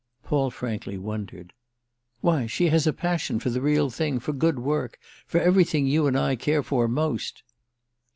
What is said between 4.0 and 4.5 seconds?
for